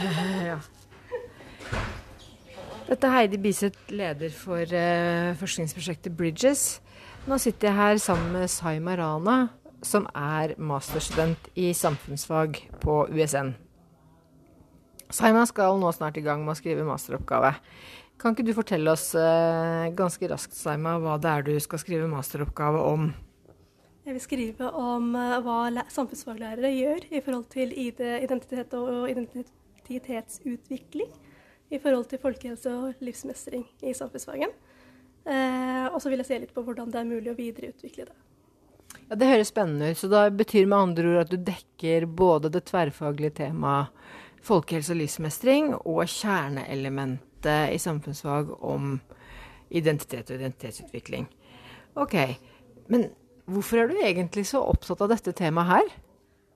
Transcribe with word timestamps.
Ja. 0.50 0.58
Dette 2.90 3.06
er 3.06 3.14
Heidi 3.14 3.38
Biseth, 3.38 3.92
leder 3.94 4.32
for 4.34 4.66
uh, 4.66 5.30
forskningsprosjektet 5.38 6.16
Bridges. 6.18 6.80
Nå 7.28 7.36
sitter 7.38 7.68
jeg 7.68 7.76
her 7.76 8.00
sammen 8.02 8.32
med 8.34 8.50
Saima 8.50 8.96
Rana, 8.98 9.36
som 9.86 10.08
er 10.16 10.56
masterstudent 10.58 11.50
i 11.54 11.70
samfunnsfag 11.76 12.58
på 12.82 12.96
USN. 13.12 13.52
Saima 15.10 15.44
skal 15.46 15.78
nå 15.78 15.92
snart 15.94 16.18
i 16.18 16.24
gang 16.24 16.42
med 16.42 16.56
å 16.56 16.58
skrive 16.58 16.86
masteroppgave. 16.88 17.52
Kan 18.20 18.34
ikke 18.34 18.48
du 18.48 18.54
fortelle 18.56 18.92
oss 18.92 19.12
uh, 19.14 19.86
ganske 19.96 20.32
raskt, 20.32 20.56
Saima, 20.58 20.96
hva 21.02 21.14
det 21.20 21.30
er 21.30 21.46
du 21.46 21.54
skal 21.62 21.82
skrive 21.82 22.10
masteroppgave 22.10 22.82
om? 22.90 23.10
Jeg 24.08 24.16
vil 24.16 24.24
skrive 24.24 24.72
om 24.74 25.12
uh, 25.14 25.38
hva 25.44 25.86
samfunnsfaglærere 25.92 26.72
gjør 26.74 27.06
i 27.12 27.22
forhold 27.22 27.46
til 27.52 27.70
ID, 27.70 28.02
identitet 28.24 28.74
og 28.80 29.06
identitetsutvikling 29.90 31.10
i 31.70 31.78
forhold 31.78 32.08
til 32.10 32.18
folkehelse 32.22 32.72
og 32.72 33.04
livsmestring 33.04 33.66
i 33.82 33.94
samfunnsfagen. 33.94 34.50
Eh, 35.26 35.86
og 35.90 36.00
så 36.02 36.10
vil 36.10 36.22
jeg 36.22 36.30
se 36.30 36.40
litt 36.42 36.54
på 36.54 36.64
hvordan 36.64 36.90
det 36.90 37.00
er 37.00 37.08
mulig 37.08 37.30
å 37.32 37.38
videreutvikle 37.38 38.08
det. 38.08 38.16
Ja, 39.10 39.14
Det 39.16 39.28
høres 39.28 39.52
spennende 39.52 39.90
ut. 39.90 39.98
Så 39.98 40.08
da 40.10 40.28
betyr 40.30 40.66
med 40.66 40.78
andre 40.78 41.12
ord 41.12 41.22
at 41.24 41.30
du 41.30 41.36
dekker 41.36 42.06
både 42.06 42.50
det 42.50 42.64
tverrfaglige 42.70 43.36
temaet 43.44 43.90
folkehelse 44.40 44.94
og 44.94 45.00
livsmestring 45.02 45.74
og 45.76 46.06
kjerneelementet 46.08 47.74
i 47.74 47.80
samfunnsfag 47.80 48.54
om 48.64 48.94
identitet 49.70 50.30
og 50.30 50.40
identitetsutvikling. 50.40 51.28
Ok, 51.94 52.16
Men 52.90 53.10
hvorfor 53.46 53.78
er 53.78 53.86
du 53.86 53.94
egentlig 54.02 54.46
så 54.46 54.58
opptatt 54.66 55.00
av 55.04 55.12
dette 55.12 55.30
temaet 55.32 55.68
her? 55.68 55.92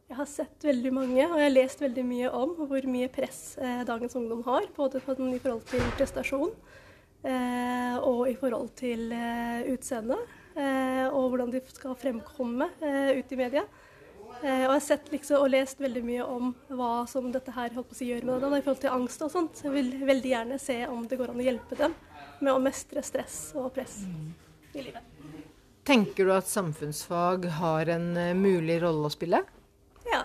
Jeg 0.05 0.19
har 0.19 0.29
sett 0.29 0.65
veldig 0.67 0.91
mange, 0.93 1.23
og 1.25 1.39
jeg 1.39 1.47
har 1.47 1.53
lest 1.55 1.81
veldig 1.81 2.03
mye 2.05 2.31
om 2.37 2.51
hvor 2.69 2.87
mye 2.93 3.09
press 3.13 3.57
eh, 3.57 3.81
dagens 3.89 4.13
ungdom 4.19 4.43
har. 4.45 4.67
Både 4.77 5.01
i 5.01 5.05
forhold 5.05 5.65
til 5.71 5.85
prestasjon 5.97 6.53
eh, 7.25 7.97
og 7.97 8.29
i 8.29 8.35
forhold 8.37 8.75
til 8.77 9.09
eh, 9.17 9.65
utseende. 9.73 10.19
Eh, 10.55 11.09
og 11.09 11.33
hvordan 11.33 11.55
de 11.55 11.63
skal 11.73 11.97
fremkomme 11.99 12.69
eh, 12.85 13.17
ut 13.17 13.33
i 13.33 13.41
media. 13.41 13.65
Eh, 14.43 14.67
og 14.67 14.69
jeg 14.69 14.75
har 14.75 14.85
sett 14.91 15.09
liksom, 15.11 15.41
og 15.41 15.49
lest 15.57 15.81
veldig 15.81 16.05
mye 16.05 16.29
om 16.37 16.53
hva 16.69 16.93
som 17.09 17.33
dette 17.33 17.57
her 17.57 17.73
holdt 17.73 17.89
på 17.95 17.97
å 17.97 18.03
si, 18.03 18.11
gjør 18.13 18.29
med 18.29 18.45
dem 18.45 18.59
i 18.59 18.61
forhold 18.61 18.85
til 18.85 18.93
angst 18.93 19.25
og 19.25 19.33
sånt. 19.33 19.57
Så 19.57 19.71
jeg 19.71 19.77
vil 19.79 19.91
veldig 20.05 20.35
gjerne 20.37 20.61
se 20.61 20.79
om 20.85 21.09
det 21.09 21.19
går 21.23 21.33
an 21.33 21.41
å 21.41 21.49
hjelpe 21.49 21.81
dem 21.81 21.97
med 22.45 22.53
å 22.53 22.61
mestre 22.61 23.01
stress 23.03 23.41
og 23.57 23.73
press 23.73 24.03
i 24.77 24.85
livet. 24.85 25.01
Tenker 25.89 26.29
du 26.29 26.37
at 26.37 26.49
samfunnsfag 26.49 27.49
har 27.57 27.97
en 27.97 28.13
mulig 28.37 28.83
rolle 28.85 29.09
å 29.09 29.17
spille? 29.17 29.41
Ja. 30.13 30.23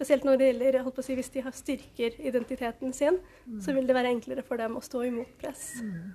Spesielt 0.00 0.24
når 0.24 0.38
det 0.40 0.46
gjelder 0.48 0.80
holdt 0.84 0.96
på 0.96 1.02
å 1.02 1.04
si, 1.04 1.14
hvis 1.18 1.32
de 1.34 1.42
har 1.44 1.52
styrker 1.52 2.14
identiteten 2.24 2.94
sin, 2.96 3.18
mm. 3.44 3.58
så 3.60 3.74
vil 3.76 3.88
det 3.88 3.96
være 3.96 4.12
enklere 4.14 4.44
for 4.46 4.60
dem 4.60 4.78
å 4.78 4.84
stå 4.84 5.02
imot 5.10 5.34
press. 5.42 5.74
Mm. 5.84 6.14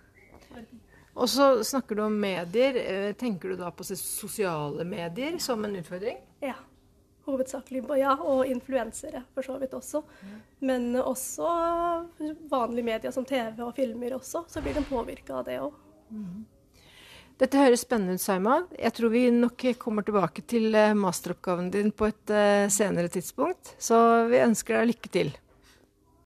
Og 1.16 1.30
så 1.30 1.50
snakker 1.64 1.96
du 1.96 2.02
om 2.08 2.16
medier. 2.20 2.80
Eh, 2.82 3.12
tenker 3.16 3.54
du 3.54 3.60
da 3.60 3.70
på 3.72 3.86
sosiale 3.88 4.84
medier 4.90 5.38
som 5.40 5.62
en 5.66 5.78
utfordring? 5.78 6.18
Ja. 6.44 6.58
Hovedsakelig 7.26 7.84
ja, 7.98 8.12
og 8.22 8.50
influensere 8.50 9.24
for 9.34 9.46
så 9.46 9.56
vidt 9.62 9.74
også. 9.74 10.02
Mm. 10.02 10.34
Men 10.70 10.90
også 11.02 11.54
vanlige 12.52 12.90
medier 12.90 13.14
som 13.14 13.26
TV 13.26 13.64
og 13.66 13.74
filmer 13.78 14.18
også, 14.18 14.44
så 14.50 14.62
blir 14.62 14.76
de 14.78 14.84
påvirka 14.86 15.40
av 15.40 15.48
det 15.48 15.62
òg. 15.64 15.80
Dette 17.36 17.60
høres 17.60 17.82
spennende 17.84 18.16
ut, 18.16 18.24
Saima. 18.24 18.62
Jeg 18.80 18.96
tror 18.96 19.12
vi 19.12 19.26
nok 19.36 19.66
kommer 19.82 20.06
tilbake 20.08 20.46
til 20.48 20.70
eh, 20.72 20.94
masteroppgaven 20.96 21.68
din 21.74 21.92
på 21.92 22.08
et 22.08 22.32
uh, 22.32 22.68
senere 22.72 23.12
tidspunkt. 23.12 23.74
Så 23.76 23.98
vi 24.32 24.40
ønsker 24.40 24.80
deg 24.80 24.94
lykke 24.94 25.12
til. 25.12 25.34